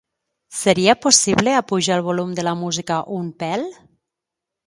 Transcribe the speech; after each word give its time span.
Seria 0.59 0.95
possible 1.03 1.53
apujar 1.57 1.99
el 2.01 2.07
volum 2.09 2.33
de 2.39 2.47
la 2.49 2.55
música 2.63 2.99
un 3.19 3.31
pèl? 3.45 3.69